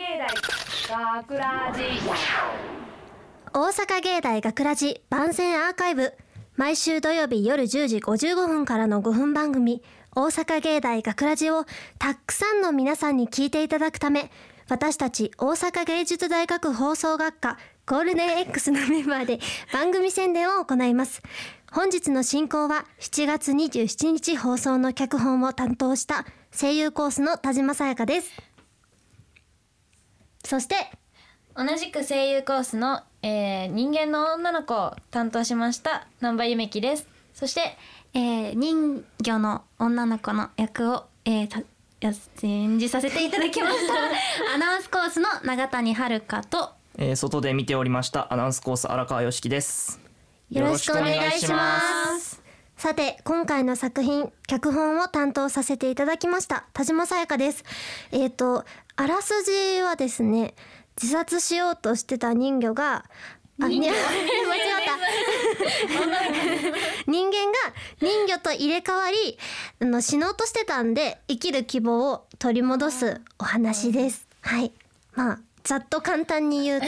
[0.00, 1.82] 大学ラジ
[3.52, 6.14] 大阪芸大学ラジ番宣アーカイブ。
[6.56, 9.82] 毎週土曜日夜10時55分からの5分番組。
[10.16, 11.66] 大阪芸大学ラジを
[11.98, 14.30] たくさんの皆さんに聞いていただくため
[14.70, 19.38] 私たち大阪芸術大学放送学科ゴールデン X のメンバーで
[19.70, 21.20] 番組宣伝を行います。
[21.72, 28.30] 本日の進行は7月27日放送の脚本を担当した声優コースの田島さやかです。
[30.44, 30.74] そして
[31.56, 37.06] 同じく声優コースの、えー人間の女の子を担当しました南波ゆめきです。
[37.34, 37.76] そして
[38.12, 41.64] えー、人魚の女の子の役を、えー、
[42.42, 43.94] 演じさせていただきました。
[44.54, 50.00] アナウンスコースの永谷遥とえー外で見ておりましたアナウンスコース荒川よしきです。
[50.50, 52.19] よろしくお願いします。
[52.80, 57.62] さて、今回の作品、脚本を担当させていただきました、田島さやかです。
[58.10, 58.64] えっ、と、
[58.96, 60.54] あらすじはですね、
[60.96, 63.04] 自殺しようとしてた人魚が、
[63.60, 64.00] あ、に間違った。
[67.06, 67.58] 人間が
[68.00, 69.38] 人魚と入れ替わり、
[69.82, 74.26] あの死のうとしてたんで、生きる希望を取り戻すお話です。
[74.40, 74.72] はい。
[75.12, 76.86] まあ、ざっと簡単に言うと、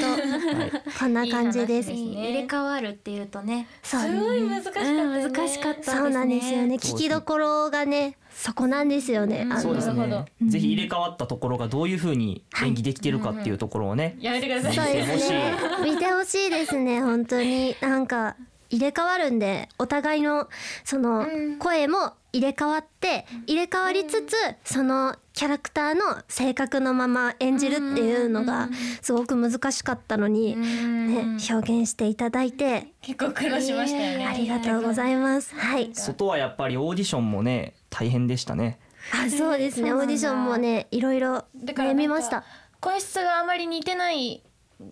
[0.98, 1.90] こんな感じです。
[1.92, 2.30] いい話ですね。
[2.30, 3.68] 入れ替わるっていうとね。
[3.82, 4.00] そう。
[4.00, 5.96] すごい難しかったよね、うん難しかったですね。
[5.96, 6.74] そうなんですよね。
[6.76, 9.42] 聞きどころがね、そこなんですよね。
[9.50, 14.74] あのそうですなるほねぜひ入れ替わったところがどういう風に演技できてるかっていうところをね、やめてください。
[14.74, 15.32] そうです見てほしい。
[15.32, 15.54] ね。
[15.92, 17.00] 見てほしいですね。
[17.02, 17.76] 本当に。
[17.80, 18.36] なんか
[18.72, 20.48] 入れ替わるんで、お互いの
[20.82, 21.26] その
[21.58, 28.70] 声も入れ替わって、入れ替わりつつ、そのキャラクターの性格のまま演じるっていうのが
[29.02, 35.54] すごく難しかったのに、ね、表現していただいて結構苦労しましたよね、ありがとうございます。
[35.54, 35.90] はい。
[35.92, 38.78] 外はやっぱりオーディションもね大変でしたね
[39.12, 39.92] あ、そうですね。
[39.92, 42.44] オーディションもね、いろいろ悩みました。
[42.80, 44.42] 声質があまり似てない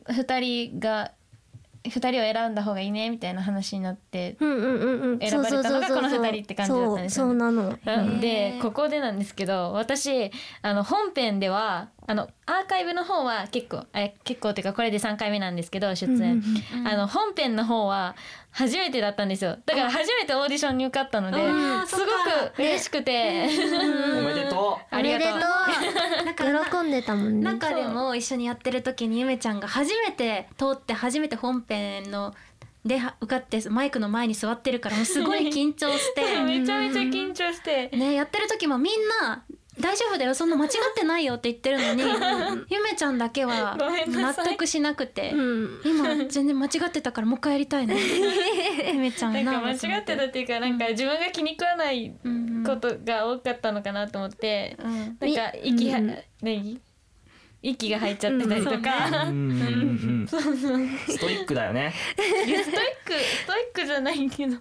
[0.09, 1.13] 二人が
[1.85, 4.37] 二人を選んだ方がいいねみたいな話になって。
[4.39, 4.49] 選
[5.43, 7.79] ばれたのがこの二人って感じだったんですよねそう、なの。
[7.87, 10.31] うんでここでなんですけど私
[10.63, 16.43] あの本編ではあのアーカイブの方は結構え結構っていうかこれで3回目なんですけど出演、
[16.85, 18.17] あの本編の方は
[18.51, 19.59] 初めてだったんですよ。
[19.65, 21.37] だから初めてオーディションに受かったので
[21.87, 23.49] すごく嬉しくて、
[24.19, 24.95] おめでとう。
[24.95, 26.25] ありがとう。
[26.25, 27.45] なんか喜んでたもんね。
[27.45, 32.35] 中でも一緒にやってる時にゆめちゃんが初めて通って初めて本編の
[32.85, 36.23] では受かってマイクの前に座ってるからもうすごい緊張して。
[36.43, 37.89] めちゃめちゃ緊張して。
[37.97, 39.45] ねやってる時もみんな
[39.81, 42.03] 大丈夫だよそんな間違ってないよって言ってるのに
[42.69, 43.77] ゆめちゃんだけは
[44.09, 45.81] 納得しなくてうん。
[45.85, 49.41] 今全然間違ってたからもう一回やりたいの ゆめちゃんな。
[49.41, 55.17] んか間違なってたっていうかなんか自分が気に食わないうんことが多かったのかなと思って、うん。
[55.19, 56.19] なんか息は、うん。
[56.43, 56.81] 何？
[57.63, 59.13] 息が入っちゃってたりとか、ス
[61.19, 61.93] トイックだよね。
[62.17, 62.25] ストイ
[62.55, 62.65] ッ
[63.05, 64.57] クストイックじゃないけど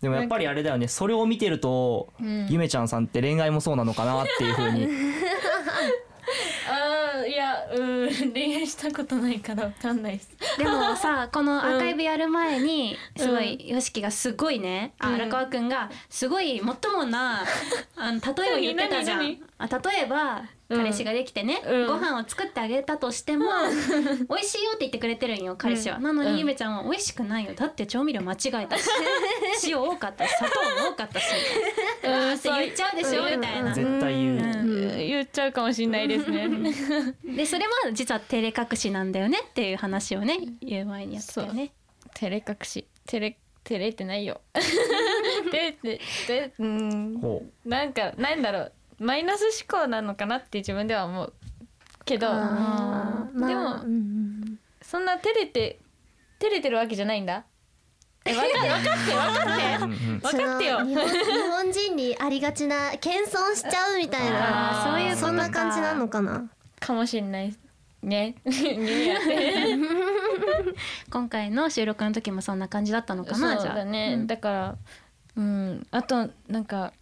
[0.00, 0.88] でもやっぱりあれだよね。
[0.88, 2.46] それを見てると、ん。
[2.48, 4.88] ゆめちゃんさんって恋愛もそうなのかなっていう風に。
[6.68, 10.30] あーいやうん恋愛したことないからわかんないです。
[10.58, 14.94] でもさ このアーカイブやる前にすごい YOSHIKI がすごいね。
[14.98, 15.14] あうん。
[15.14, 17.44] 荒川くんがすごいもっともな
[17.96, 19.20] あの例えを言ってたじゃん。
[19.30, 19.38] 例
[20.02, 21.86] えばうん彼氏ができてね、うん。
[21.86, 23.46] ご飯を作ってあげたとしても、
[24.28, 26.32] 美味しいよって言ってくれてるんよ彼氏は、なのうん。
[26.32, 27.54] にゆめちゃんは美味しくないよ。
[27.54, 28.88] だって調味料間違えたし
[29.68, 31.26] 塩多かったし砂糖も多かったし
[32.02, 34.98] うわーって言っちゃうでしょみたいな、絶対言う、うん。
[34.98, 36.48] 言っちゃうかもしれないですね。
[37.24, 41.72] でそれは実は照れ隠しなんだよねっていう話をね言う前にやってたよね。
[42.14, 42.86] 照れ隠し。
[43.06, 44.40] 照れ照れてないよ。
[44.54, 47.18] 照れてうん。
[47.20, 51.32] ほなんかなんだろうマイナス思考なのかなって自分では思う
[52.04, 52.34] けどで
[53.54, 55.80] もうんそんな照れて
[56.38, 57.44] 照れてるわけじゃないんだ。
[58.24, 59.86] え分かって分かって。
[59.86, 60.84] 分かってよ。
[60.84, 61.14] 日本日
[61.48, 66.48] 本人にありがちな謙遜しちゃうみたいな そういうそんな感じなのかな？
[66.80, 67.56] かもしれない
[68.02, 68.34] ね。
[71.10, 73.76] 今回の収録の時もそんな感じだったのかなそうじゃあ。
[73.76, 74.76] だね、だから
[75.36, 75.86] うん。
[75.90, 76.92] あとなんか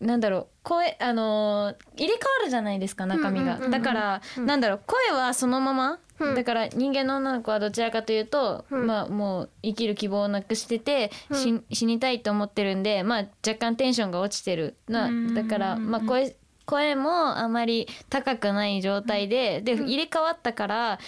[0.00, 3.70] なんだろう声あのー入れ替わるじゃないですか中身が、うんうんうんうん。
[3.70, 6.34] だから、なんだろう声はそのまま、うん。
[6.34, 8.86] だから人間の女の子はどちらかというと、うん。
[8.86, 14.76] まあもう生きる希望をなくしてて、し死にたいと思ってるんでまあ若干テンションが落ちてる。
[14.88, 15.34] なうん。
[15.34, 16.36] だからまあ声
[16.66, 20.98] 声もあまり高くない状態でで入れ替わったから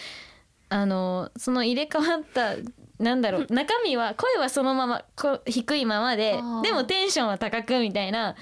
[0.69, 2.57] あのその入れ替わった
[3.03, 6.61] なんだろう 中身は声はそのままこ低いままであー。
[6.63, 8.35] でもテンションは高くみたいな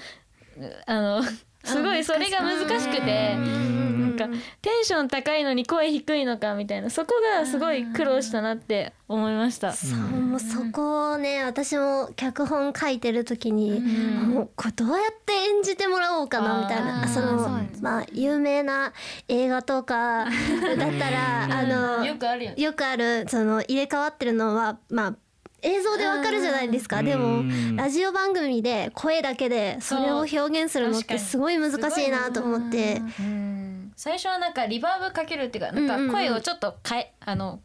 [0.85, 1.23] あの
[1.63, 6.89] すごいそれが難しくてなんかテンション高いのに声低いのかみたいな。
[6.89, 9.73] そこがすごい苦労したなって思いました。
[9.73, 17.07] そうもうそこをね私も脚本書いてる時に、もうこれどうやって演じてもらおうかなみたいな。
[17.07, 18.93] そのまあ有名な
[19.27, 20.31] 映画とかだっ
[20.97, 22.61] たらあのよくあるよね。
[22.61, 25.15] よくあるその入れ替わってるのはまあ
[25.65, 27.01] 映像でわかるじゃないですか。
[27.01, 27.75] でもうん。
[27.75, 33.01] ラジオ番組で声だけでそれを表現するのってすごい難しいなと思って。
[33.19, 33.91] うん。
[33.95, 37.61] 最初はなんかリバーブかけるっていうかなんか声をちょっと変えあの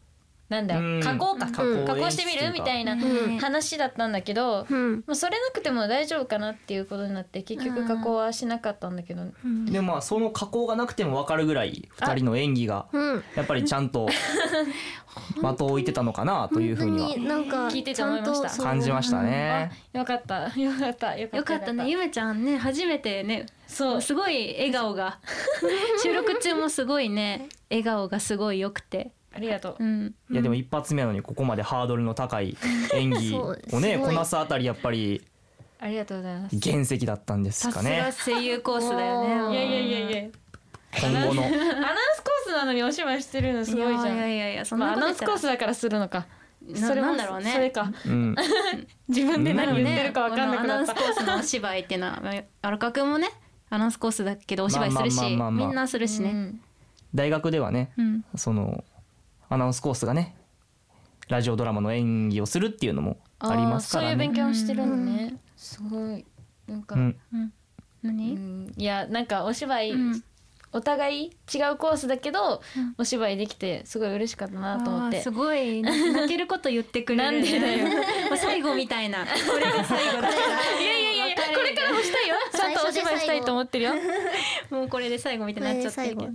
[0.51, 0.99] なんだうん。
[0.99, 2.51] ろう加工か加工加工してみる？
[2.51, 3.37] みたいなうん。
[3.39, 4.95] 話だったんだけどうん。
[4.97, 9.23] もうそれなくても大丈夫かなっていうことになって結局加工はしなかったんだけど。
[9.71, 13.23] でもまあその加工がなくても分かるぐらい2人の演技がうん。
[13.35, 14.09] やっぱりちゃんと
[15.35, 17.07] 的を置いてたのかなというふうには。
[17.69, 18.63] 聞いててちゃん思いました。
[18.63, 19.71] 感じましたあね。
[19.93, 20.43] よかった。
[20.59, 21.17] よかった。
[21.17, 21.37] よかった。
[21.37, 21.89] よかったね。
[21.89, 24.01] ゆめちゃんね初めてねそう。
[24.01, 25.19] すごい笑顔が。
[26.03, 29.83] 収録中もすごいね笑顔がすごい良くてありがとう。
[29.83, 30.15] うん。
[30.29, 32.57] いやでも一発目なのにここまでハードルの高い
[32.93, 35.21] 演技をね こなすあたりやっぱり。
[35.79, 36.59] ありがとうございます。
[36.59, 38.11] 原石だったんですかね。
[38.25, 39.53] 声優コースだよね。
[39.53, 40.29] いやいやいやいや。
[40.99, 41.43] 今後の。
[41.43, 41.55] アナウン
[42.15, 44.15] スコースなのにお芝居してるのすごいじゃん。
[44.15, 46.27] いやいやいやいやそんまあアナウンスコースだからするのか。
[46.61, 47.51] なそれもなんだろうね。
[47.51, 47.91] それか。
[48.05, 48.35] うん。
[49.07, 50.73] 自分で何言ってるかわかんなくなった。
[50.73, 52.21] アナウンスコースのお芝居っていうのは
[52.61, 53.29] 荒川くんもね
[53.69, 56.29] アナウンスコースだけどお芝居するしみんなするしね。
[56.29, 56.61] うん。
[57.15, 58.25] 大学ではねうん。
[58.35, 58.83] その
[59.51, 60.33] アナウンスコースがね
[61.27, 64.37] ラジオドラマの演技をするっていうのもありますからあーそういう勉ね。
[64.37, 65.35] 強をしてるのね。
[65.57, 66.25] すごい
[66.67, 67.15] なんか、うん。
[68.01, 68.33] 何？
[68.33, 68.73] うん。
[68.77, 70.23] いやなんかお芝居、うん。
[70.73, 72.61] お互い違うコースだけど、
[72.97, 75.21] お芝居できてすごい嬉しかったなと思って。
[75.21, 75.81] すごい。
[75.81, 77.87] 泣けること言ってくれる、ね、なんでだよ。
[78.29, 79.25] もう最後みたいな。
[79.27, 82.35] これが最後だいやいやいやいやこれからもしたいよ。
[82.53, 83.93] ちゃんとお芝居したいと思ってるよ。
[84.71, 86.31] もうこれで最後みたいになっちゃってるけど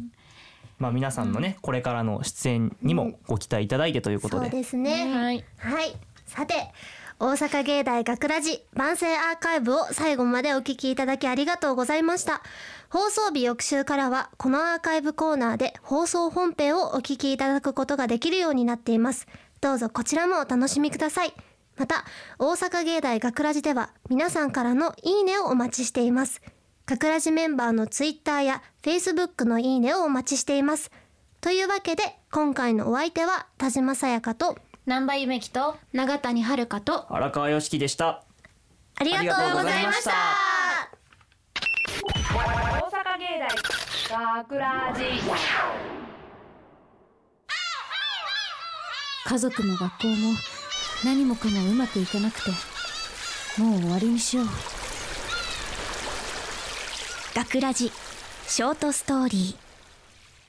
[0.79, 4.51] まあ皆さんのねこれからの出演にもご期待いただいてということで。
[4.51, 5.45] そうですね、はい。
[5.59, 5.97] はい。
[6.27, 6.73] さて
[7.19, 12.43] 大阪芸大学ラジ番宣アーカイブを最後までお聞きいただきありがとうございました。
[12.91, 19.27] 放送日翌週からはこのアーカイブコーナーで放送本編をお聞きいただくことができるようになっています。
[19.61, 21.33] どうぞこちらもお楽しみください。
[21.77, 22.05] また
[22.39, 26.41] 大阪芸大学ラジでは皆さんからのいいねをお待ちしています
[26.89, 30.93] 学ラジメンバーのツイッターやフェイスブックのいいねをお待ちしています
[31.41, 34.57] というわけで今回のお相手は田島さやかと
[34.87, 38.23] 南波ゆめきと永谷遥と荒川よしきでした。
[38.99, 40.13] ありがとうございました。
[42.33, 42.39] 大
[42.89, 43.41] 阪芸
[44.09, 45.03] 大学ラジ
[49.29, 50.15] 家族も学校も
[51.05, 52.51] 何もかもうまくいかなくて
[53.61, 54.47] もう終わりにしよう
[57.37, 57.93] 学ラジ
[58.49, 59.57] ショートストーリー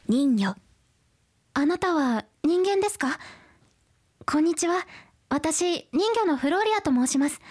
[0.07, 0.55] 人魚。
[1.53, 3.19] あなたは人間ですか？
[4.25, 4.75] こんにちは。
[5.27, 7.41] 私人魚のフローリアと申します。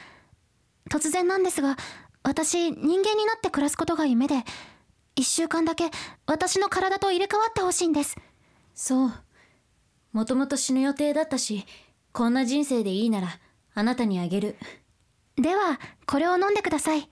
[0.90, 1.76] 突然なんですが
[2.22, 4.36] 私人間になって暮らすことが夢で
[5.16, 5.90] 一週間だけ
[6.24, 8.16] 私の体と入れ替わってほしいんです。
[8.74, 9.12] そう。
[10.14, 11.66] もともと死ぬ予定だったし
[12.12, 13.38] こんな人生でいいなら
[13.74, 14.56] あなたにあげる。
[15.36, 17.10] ではこれを飲んでください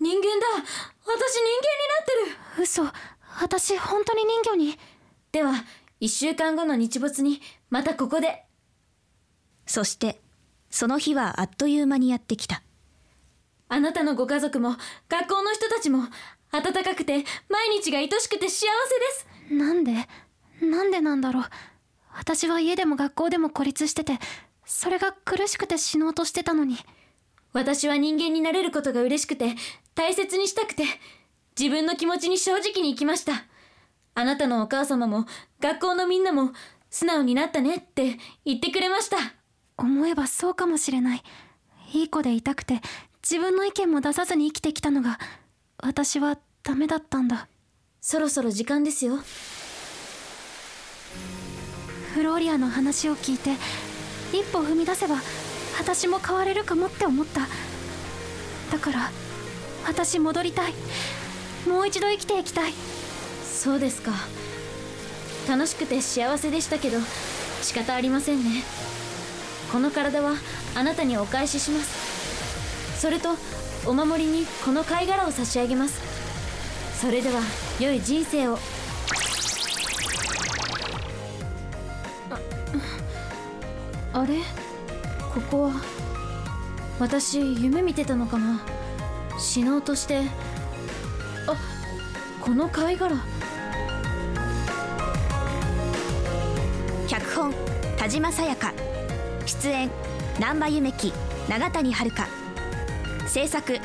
[0.00, 0.46] 人間だ。
[1.04, 2.62] 私人間になってる。
[2.62, 2.84] 嘘。
[3.40, 4.78] 私本当に人魚に。
[5.30, 5.52] では
[6.00, 7.40] 一週間後の日没に
[7.70, 8.44] またここで。
[9.66, 10.20] そして
[10.70, 12.62] その日はあっという間にやってきた。
[13.68, 14.76] あなたのご家族も
[15.08, 16.04] 学校の人たちも
[16.50, 19.54] 温かくて毎日が愛しくて幸せです。
[19.54, 19.92] なんで？
[20.60, 21.44] なんでなんだろう。
[22.14, 24.18] 私は家でも学校でも孤立してて
[24.66, 26.76] それが苦しくて死のうとしてたのに
[27.52, 29.54] 私は人間になれることが嬉しくて
[29.94, 30.84] 大切にしたくて
[31.58, 33.44] 自分の気持ちに正直に生きました。
[34.14, 35.26] あなたのお母様も
[35.60, 36.52] 学校のみんなも
[36.90, 39.16] 素直になったねって言ってくれました。
[39.76, 41.22] 思えばそうかもしれない。
[41.92, 42.80] いい子でいたくて
[43.22, 45.18] 自分の意見も出さずに生きてきたのが
[45.78, 47.48] 私はダメだったんだ。
[48.00, 49.18] そろそろ時間ですよ。
[52.14, 53.52] フローリアの話を聞いて
[54.32, 55.16] 一歩踏み出せば
[55.82, 57.40] 私も変われるかもって思った。
[58.70, 59.10] だから
[59.84, 60.74] 私戻りたい。
[61.68, 62.72] もう一度生きていきたい。
[63.44, 64.12] そうですか。
[65.48, 66.98] 楽しくて幸せでしたけど
[67.62, 68.62] 仕方ありませんね。
[69.72, 70.34] この体は
[70.76, 73.00] あなたにお返しします。
[73.00, 73.30] それと
[73.84, 76.00] お守りにこの貝殻を差し上げます。
[77.00, 77.40] それでは
[77.80, 78.58] 良い人生を。
[84.12, 84.61] あれ？
[85.34, 85.72] ここは
[86.98, 88.60] 私夢見てたのかな
[89.38, 90.24] 死のうとして。
[91.46, 91.56] あ
[92.40, 93.16] この貝殻。
[97.08, 97.54] 脚本
[97.96, 98.74] 田島さやか。
[99.46, 99.90] 出演
[100.38, 101.12] 難波夢樹
[101.48, 102.10] 永谷遥。
[103.26, 103.78] 制作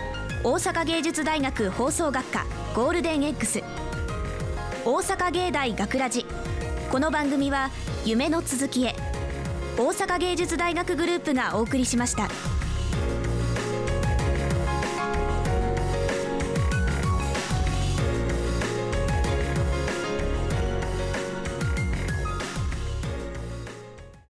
[0.44, 3.64] 大阪芸術大学放送学科ゴールデン X
[4.84, 6.26] 大阪芸大学ラジ。
[6.92, 7.70] この番組は
[8.06, 9.07] 夢の続きへ。
[9.78, 12.30] 大阪芸術大学グループがお送りしました。